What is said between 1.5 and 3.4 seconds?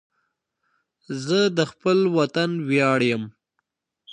د خپل وطن ویاړ یم